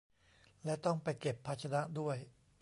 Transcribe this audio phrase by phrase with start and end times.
[0.63, 2.17] และต้องไปเก็บภาชนะด้วย